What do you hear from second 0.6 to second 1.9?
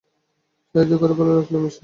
সাহায্য করে ভালোই লাগল, মিস ড্রাগন।